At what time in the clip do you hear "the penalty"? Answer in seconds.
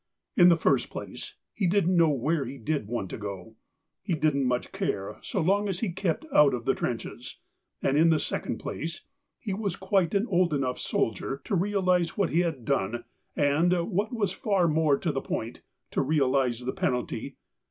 16.63-17.37